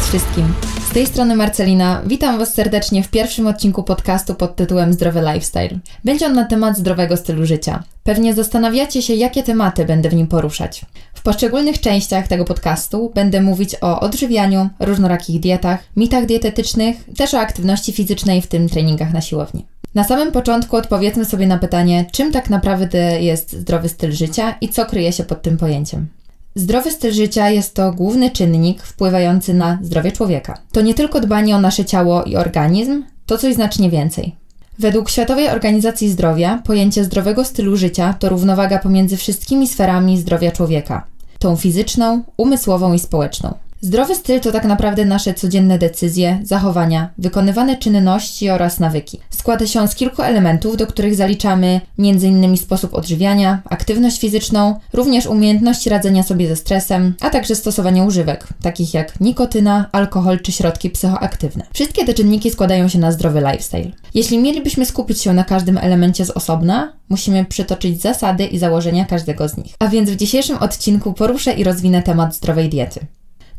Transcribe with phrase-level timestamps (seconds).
[0.00, 0.54] wszystkim.
[0.90, 2.02] Z tej strony Marcelina.
[2.06, 5.78] Witam Was serdecznie w pierwszym odcinku podcastu pod tytułem Zdrowy Lifestyle.
[6.04, 7.82] Będzie on na temat zdrowego stylu życia.
[8.04, 10.84] Pewnie zastanawiacie się, jakie tematy będę w nim poruszać.
[11.14, 17.40] W poszczególnych częściach tego podcastu będę mówić o odżywianiu, różnorakich dietach, mitach dietetycznych, też o
[17.40, 19.66] aktywności fizycznej, w tym treningach na siłowni.
[19.94, 24.68] Na samym początku odpowiedzmy sobie na pytanie, czym tak naprawdę jest zdrowy styl życia i
[24.68, 26.06] co kryje się pod tym pojęciem.
[26.54, 30.58] Zdrowy styl życia jest to główny czynnik wpływający na zdrowie człowieka.
[30.72, 34.36] To nie tylko dbanie o nasze ciało i organizm, to coś znacznie więcej.
[34.78, 41.06] Według Światowej Organizacji Zdrowia pojęcie zdrowego stylu życia to równowaga pomiędzy wszystkimi sferami zdrowia człowieka
[41.42, 43.54] tą fizyczną, umysłową i społeczną.
[43.84, 49.20] Zdrowy styl to tak naprawdę nasze codzienne decyzje, zachowania, wykonywane czynności oraz nawyki.
[49.30, 52.56] Składa się on z kilku elementów, do których zaliczamy m.in.
[52.56, 58.94] sposób odżywiania, aktywność fizyczną, również umiejętności radzenia sobie ze stresem, a także stosowanie używek, takich
[58.94, 61.66] jak nikotyna, alkohol czy środki psychoaktywne.
[61.74, 63.90] Wszystkie te czynniki składają się na zdrowy lifestyle.
[64.14, 69.48] Jeśli mielibyśmy skupić się na każdym elemencie z osobna, musimy przytoczyć zasady i założenia każdego
[69.48, 69.74] z nich.
[69.78, 73.06] A więc w dzisiejszym odcinku poruszę i rozwinę temat zdrowej diety.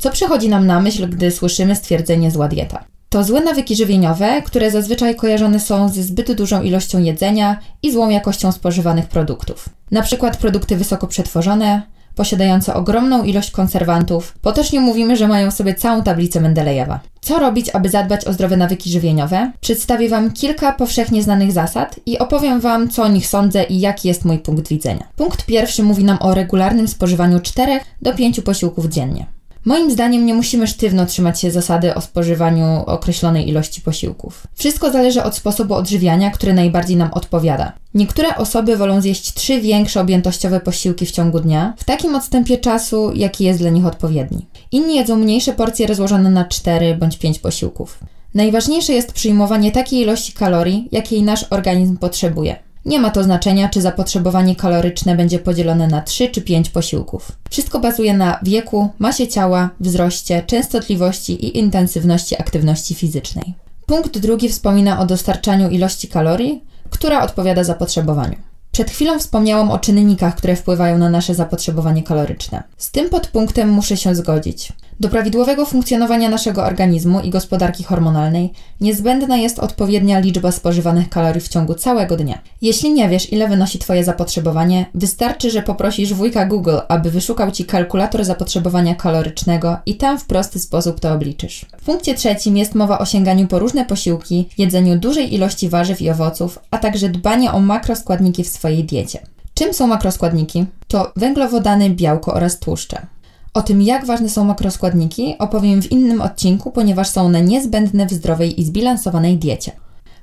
[0.04, 2.84] Co przychodzi nam na myśl, gdy słyszymy stwierdzenie zła dieta?
[3.10, 8.10] To złe nawyki żywieniowe, które zazwyczaj kojarzone są ze zbyt dużą ilością jedzenia i złą
[8.10, 9.70] jakością spożywanych produktów.
[9.92, 11.82] Na przykład produkty wysoko przetworzone,
[12.16, 14.34] posiadające ogromną ilość konserwantów.
[14.42, 17.00] Potocznie mówimy, że mają sobie całą tablicę Mendelejewa.
[17.22, 19.52] Co robić, aby zadbać o zdrowe nawyki żywieniowe?
[19.62, 24.08] Przedstawię Wam kilka powszechnie znanych zasad i opowiem Wam, co o nich sądzę i jaki
[24.08, 25.08] jest mój punkt widzenia.
[25.16, 29.26] Punkt pierwszy mówi nam o regularnym spożywaniu 4 do 5 posiłków dziennie.
[29.66, 34.48] Moim zdaniem nie musimy sztywno trzymać się zasady o spożywaniu określonej ilości posiłków.
[34.56, 37.74] Wszystko zależy od sposobu odżywiania, który najbardziej nam odpowiada.
[37.94, 43.12] Niektóre osoby wolą zjeść trzy większe objętościowe posiłki w ciągu dnia, w takim odstępie czasu,
[43.16, 44.46] jaki jest dla nich odpowiedni.
[44.72, 48.00] Inni jedzą mniejsze porcje rozłożone na 4 bądź 5 posiłków.
[48.34, 52.56] Najważniejsze jest przyjmowanie takiej ilości kalorii, jakiej nasz organizm potrzebuje.
[52.86, 57.32] Nie ma to znaczenia, czy zapotrzebowanie kaloryczne będzie podzielone na 3 czy 5 posiłków.
[57.50, 63.54] Wszystko bazuje na wieku, masie ciała, wzroście, częstotliwości i intensywności aktywności fizycznej.
[63.86, 68.36] Punkt drugi wspomina o dostarczaniu ilości kalorii, która odpowiada zapotrzebowaniu.
[68.72, 72.64] Przed chwilą wspomniałam o czynnikach, które wpływają na nasze zapotrzebowanie kaloryczne.
[72.78, 74.74] Z tym podpunktem muszę się zgodzić.
[75.04, 81.48] Do prawidłowego funkcjonowania naszego organizmu i gospodarki hormonalnej niezbędna jest odpowiednia liczba spożywanych kalorii w
[81.48, 82.42] ciągu całego dnia.
[82.62, 87.66] Jeśli nie wiesz, ile wynosi Twoje zapotrzebowanie, wystarczy, że poprosisz wujka Google, aby wyszukał Ci
[87.66, 91.66] kalkulator zapotrzebowania kalorycznego i tam w prosty sposób to obliczysz.
[91.82, 96.10] W punkcie trzecim jest mowa o sięganiu po różne posiłki, jedzeniu dużej ilości warzyw i
[96.10, 99.20] owoców, a także dbanie o makroskładniki w swojej diecie.
[99.54, 100.66] Czym są makroskładniki?
[100.88, 103.13] To węglowodany, białko oraz tłuszcze.
[103.54, 108.14] O tym, jak ważne są makroskładniki, opowiem w innym odcinku, ponieważ są one niezbędne w
[108.14, 109.72] zdrowej i zbilansowanej diecie.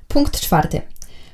[0.07, 0.81] Punkt czwarty.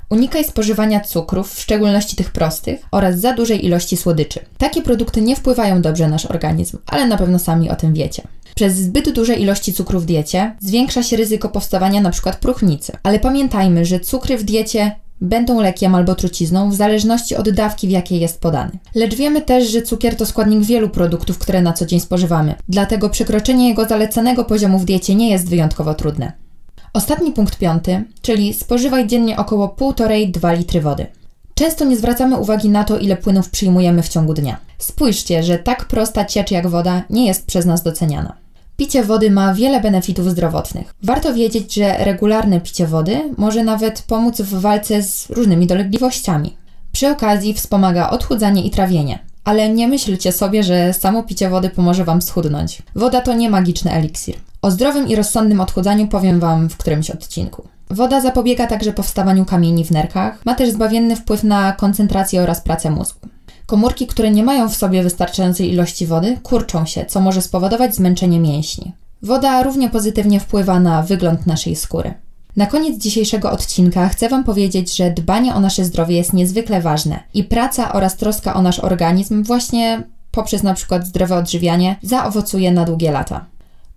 [0.10, 4.40] Unikaj spożywania cukrów, w szczególności tych prostych, oraz za dużej ilości słodyczy.
[4.58, 8.24] Takie produkty nie wpływają dobrze na nasz organizm, ale na pewno sami o tym wiecie.
[8.56, 12.34] Przez zbyt duże ilości cukru w diecie zwiększa się ryzyko powstawania np.
[12.40, 12.94] próchnicy.
[13.04, 17.92] Ale pamiętajmy, że cukry w diecie będą lekiem albo trucizną w zależności od dawki, w
[17.92, 18.72] jakiej jest podany.
[18.96, 23.10] Lecz wiemy też, że cukier to składnik wielu produktów, które na co dzień spożywamy, dlatego
[23.10, 26.32] przekroczenie jego zalecanego poziomu w diecie nie jest wyjątkowo trudne.
[26.94, 31.06] Ostatni punkt piąty, czyli spożywaj dziennie około 1,5-2 litry wody.
[31.54, 34.58] Często nie zwracamy uwagi na to, ile płynów przyjmujemy w ciągu dnia.
[34.78, 38.47] Spójrzcie, że tak prosta ciecz jak woda nie jest przez nas doceniana.
[38.78, 40.94] Picie wody ma wiele benefitów zdrowotnych.
[41.04, 46.58] Warto wiedzieć, że regularne picie wody może nawet pomóc w walce z różnymi dolegliwościami.
[46.92, 49.20] Przy okazji wspomaga odchudzanie i trawienie.
[49.44, 52.82] Ale nie myślcie sobie, że samo picie wody pomoże Wam schudnąć.
[52.96, 54.36] Woda to nie magiczny eliksir.
[54.62, 57.68] O zdrowym i rozsądnym odchudzaniu powiem Wam w którymś odcinku.
[57.90, 62.92] Woda zapobiega także powstawaniu kamieni w nerkach, ma też zbawienny wpływ na koncentrację oraz pracę
[62.92, 63.20] mózgu.
[63.68, 68.40] Komórki, które nie mają w sobie wystarczającej ilości wody, kurczą się, co może spowodować zmęczenie
[68.40, 68.92] mięśni.
[69.22, 72.14] Woda równie pozytywnie wpływa na wygląd naszej skóry.
[72.56, 77.20] Na koniec dzisiejszego odcinka chcę Wam powiedzieć, że dbanie o nasze zdrowie jest niezwykle ważne
[77.34, 82.86] i praca oraz troska o nasz organizm właśnie poprzez na przykład zdrowe odżywianie zaowocuje na
[82.86, 83.46] długie lata.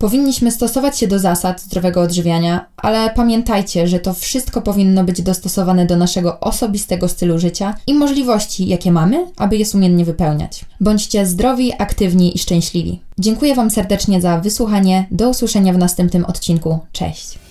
[0.00, 5.86] Powinniśmy stosować się do zasad zdrowego odżywiania, ale pamiętajcie, że to wszystko powinno być dostosowane
[5.86, 10.64] do naszego osobistego stylu życia i możliwości, jakie mamy, aby je sumiennie wypełniać.
[10.80, 13.00] Bądźcie zdrowi, aktywni i szczęśliwi.
[13.18, 15.06] Dziękuję Wam serdecznie za wysłuchanie.
[15.10, 16.78] Do usłyszenia w następnym odcinku.
[16.92, 17.49] Cześć!